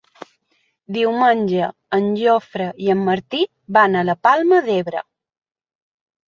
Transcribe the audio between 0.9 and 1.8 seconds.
Diumenge